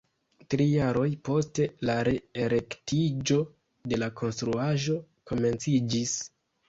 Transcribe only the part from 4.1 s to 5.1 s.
konstruaĵo